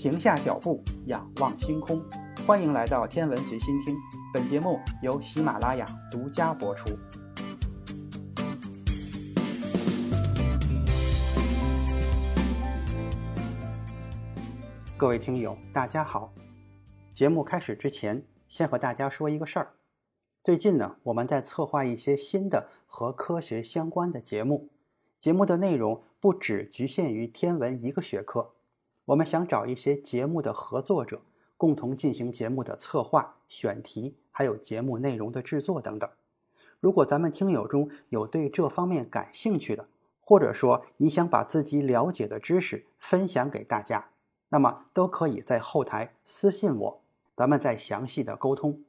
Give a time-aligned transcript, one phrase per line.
[0.00, 2.02] 停下脚步，仰望星空。
[2.46, 3.94] 欢迎来到天文随心听，
[4.32, 6.88] 本节目由喜马拉雅独家播出。
[14.96, 16.32] 各位听友，大家好。
[17.12, 19.74] 节目开始之前，先和大家说一个事儿。
[20.42, 24.70] 最近呢，我们在策划一些新的和科学相关的节目，
[25.18, 28.54] 节目的内容不只局限于天文一个学科。
[29.10, 31.22] 我们想找一些节目的合作者，
[31.56, 36.08] 共同进行节目的策划、选题，还有节目内容的制作等等。
[36.78, 39.88] 如果咱们听友中有对这方面感兴趣的，
[40.20, 44.10] 或者说你想把自己了解的知识分享给大家，
[44.50, 47.02] 那么都可以在后台私信我，
[47.34, 48.84] 咱们再详细的沟通。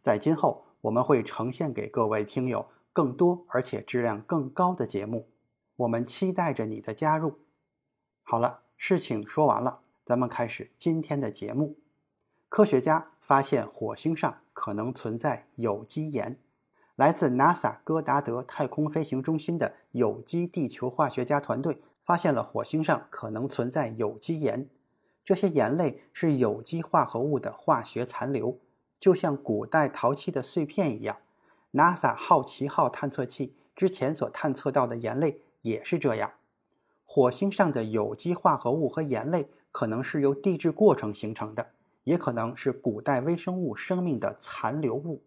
[0.00, 5.26] 在今后，我们会呈现给各位听友更多而且质量更高的节目，
[5.74, 7.40] 我们期待着你的加入。
[8.22, 8.63] 好了。
[8.86, 11.78] 事情说完了，咱们开始今天的节目。
[12.50, 16.38] 科学家发现火星上可能存在有机盐。
[16.94, 24.68] 来自 NASA 戈达德太空飞行中心的有机地球化学家团队发现了火星上可能存在有机盐。
[25.24, 28.58] 这些盐类是有机化合物的化学残留，
[28.98, 31.16] 就像古代陶器的碎片一样。
[31.72, 36.32] NASA 好奇号探测器之前所探测到的盐类也是这样。
[37.04, 41.70] 火星上的有机化合物和盐类可能是由地质过程形成的，
[42.04, 45.22] 也可能是古代微生物生命的残留物。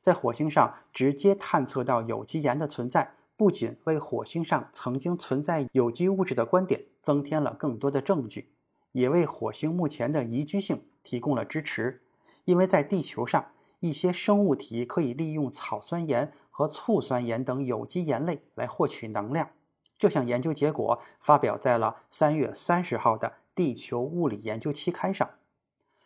[0.00, 8.50] 在火星上直接探测到有机盐的存在，不仅为火星上曾经存在有机物质的观点增添了更多的证据，
[8.92, 12.02] 也为火星目前的宜居性提供了支持。
[12.44, 19.50] 因为在地球上，一些生物体可以利用草酸盐和醋酸盐等有机盐类来获取能量。
[19.98, 25.30] 这项研究结果发表在了三月三十号的《地球物理研究》期刊上。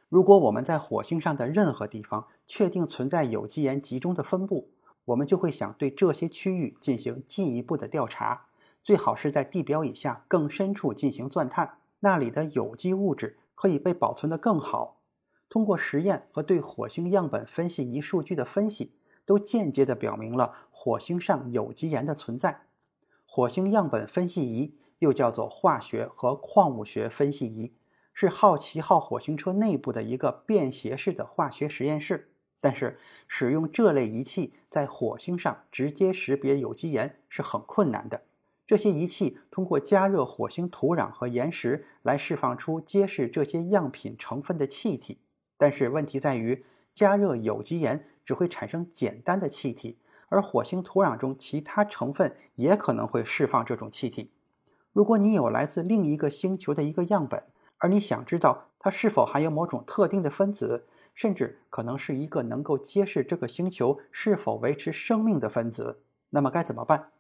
[0.09, 4.71] 如果我们在火星上的任何地方确定存在有机盐集中的分布，
[5.07, 8.47] 我们就会想对这些区域进行进一步的调查，
[8.83, 14.99] 最好是在地表以下更深处进行钻探，那里的有机物质可以被保存得更好。
[15.49, 18.93] 通过实验和对火星样本分析仪数据的分析，
[19.25, 22.63] 都间接地表明了火星上有机盐的存在。
[23.33, 27.77] 火星样本分析仪又叫做化学和矿物学分析仪，
[28.13, 32.33] 是好奇号火星车内部的一个便携式的化学实验室。
[32.59, 32.99] 但是，
[33.29, 38.23] 使用这类仪器在火星上直接识别有机盐是很困难的。
[38.67, 45.21] 这些仪器通过加热火星土壤和岩石来释放出揭示这些样品成分的气体，
[45.57, 49.99] 但是问题在于，加热有机盐只会产生简单的气体。
[50.31, 54.33] 而火星土壤中其他成分也可能会释放这种气体。
[54.93, 57.45] 如果你有来自另一个星球的一个样本，
[57.79, 67.11] 而你想知道它是否含有某种特定的分子，甚至可能是一个能够揭示这个星球是否维持生命的分子，那么该怎么办？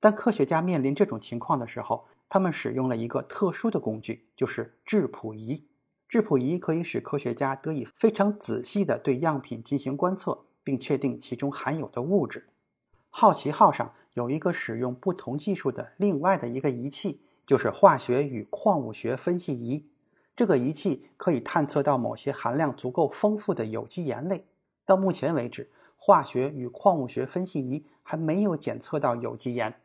[0.00, 5.68] 当科学家面临这种情况的时候，他们使用了一个特殊的工具，就是质谱仪。
[6.08, 10.44] 质谱仪可以使科学家得以非常仔细地对样品进行观测。
[10.64, 12.48] 并确定其中含有的物质。
[13.10, 19.88] 好奇号上有一个使用不同技术的另外的一个仪器，就是化学与矿物学分析仪。
[20.34, 24.46] 这个仪器可以探测到某些含量足够丰富的有机盐类。
[24.86, 29.80] 到目前为止，化学与矿物学分析仪还没有检测到有机盐。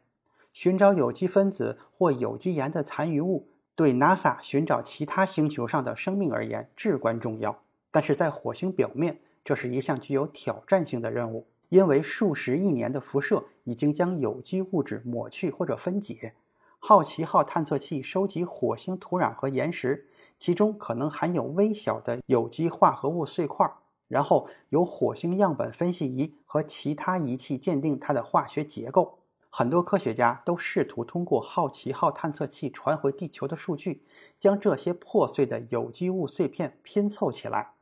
[0.53, 7.61] 寻找有机分子或有机盐的残余物，对 NASA 寻找其他星球上的生命而言至关重要。
[7.91, 16.34] 但是在火星表面，这是一项具有挑战性的任务，因为数十亿年的辐射已经将有机物质抹去或者分解。
[16.80, 23.66] 好奇号探测器收集火星土壤和岩石，其中可能含有微小的有机化合物碎块，
[24.09, 29.19] 然后由火星样本分析仪和其他仪器鉴定它的化学结构。
[29.50, 34.04] 很多科学家都试图通过好奇号探测器传回地球的数据，
[34.38, 37.76] 将这些破碎的有机物碎片拼凑起来。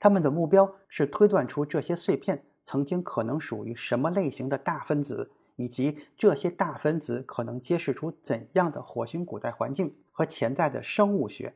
[0.00, 11.54] 他们的目标是推断出这些碎片曾经可能属于什么类型的大分子，以及这些大分子可能揭示出怎样的火星古代环境和潜在的生物学。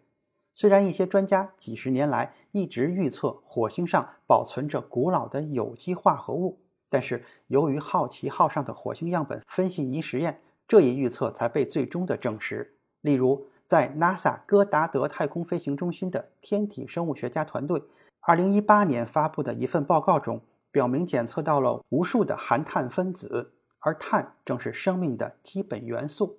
[0.53, 12.77] 虽然一些专家几十年来一直预测火星上保存着古老的有机化合物，但是由于好奇号上的火星样本分析仪实验，这一预测才被最终的证实。
[13.01, 17.83] 例如，在 NASA 戈达德太空飞行中心的天体生物学家团队。
[18.27, 20.41] 二零一八年发布的一份报告中，
[20.71, 26.39] 表明检测到了无数的含碳分子，而碳正是生命的基本元素。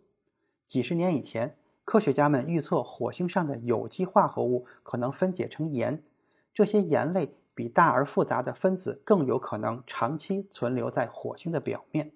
[0.66, 6.02] 几十年以前，科学家们预测火星上的有机化合物可能分解成盐，
[6.52, 12.14] 这些盐类比大而复杂的分子更有可能长期存留在火星的表面。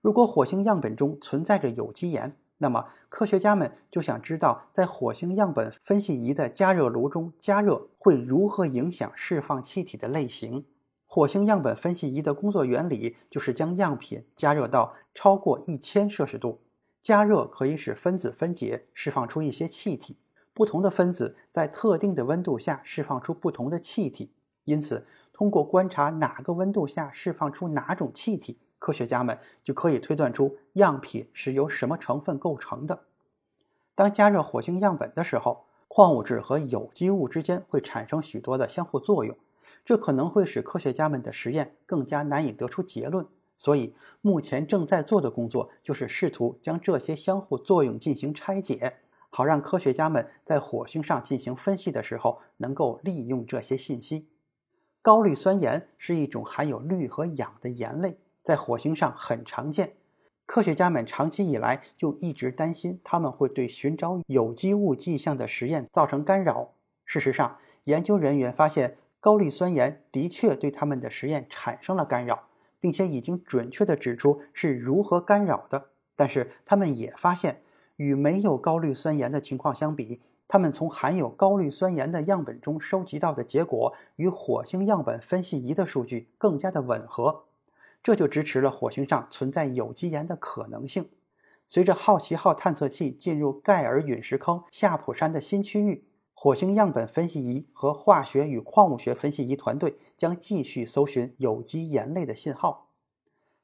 [0.00, 10.64] 如果火星样本中存在着有机盐，那么科学家们就想知道，在火星样本分析仪的加热炉中加热会如何影响释放气体的类型。
[11.04, 16.60] 火星样本分析仪的工作原理就是将样品加热到超过一千摄氏度。
[17.02, 20.18] 加热可以使分子分解，释放出一些气体。
[20.54, 24.32] 不同的分子在特定的温度下释放出不同的气体。
[24.66, 33.04] 因此，通过观察哪个温度下释放出哪种气体，科学家们就可以推断出样品是由什么成分构成的。
[33.94, 39.38] 当加热火星样本的时候，矿物质和有机物之间会产生许多的相互作用。
[39.84, 43.24] 这可能会使科学家们的实验更加难以得出结论，
[43.56, 48.96] 所以目前正在做的工作就是试图将这些相互作用进行拆解，
[49.30, 54.28] 好让科学家们在火星上进行分析的时候能够利用这些信息。
[55.00, 59.94] 高氯酸盐是一种含有氯和氧的盐类，在火星上很常见。
[60.46, 66.72] 科学家们长期以来就一直担心他们会对寻找有机物迹象的实验造成干扰。
[67.04, 68.98] 事实上，研究人员发现。
[69.22, 72.48] 高氯酸盐的确对他们的实验产生了干扰，
[72.80, 75.90] 并且已经准确地指出是如何干扰的。
[76.16, 77.62] 但是他们也发现，
[77.94, 87.44] 与没有高氯酸盐的情况相比，他们从含有高氯酸盐的样本中收集到的结果与火星样本分析仪的数据更加的吻合。
[88.02, 91.10] 这就支持了火星上存在有机盐的可能性。
[91.68, 96.04] 随着好奇号探测器进入盖尔陨石坑夏普山的新区域。
[96.34, 102.88] 火星样本分析仪和化学与矿物学分析仪团队将继续搜寻有机盐类的信号。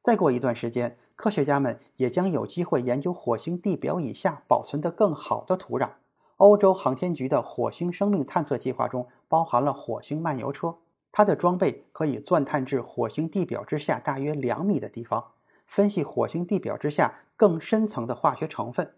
[0.00, 5.94] 再过一段时间，科学家们也将有机会研究火星地表以下保存得更好的土壤。
[6.36, 10.76] 欧洲航天局的火星生命探测计划中包含了火星漫游车，
[11.10, 15.32] 它的装备可以钻探至火星地表之下大约两米的地方，
[15.66, 18.94] 分析火星地表之下更深层的化学成分。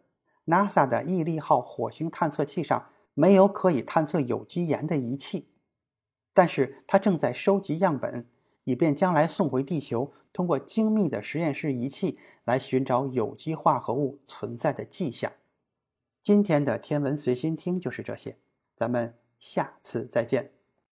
[0.47, 2.87] NASA 的毅力号火星探测器上。
[3.13, 5.49] 没有可以探测有机盐的仪器，
[6.33, 8.27] 但是它正在收集样本，
[8.65, 15.33] 以便将来送回地球，通过精密的实验室仪器来寻找有机化合物存在的迹象。
[16.23, 18.39] 今天的天文随心听就是这些，
[18.77, 20.60] 咱们下次再见。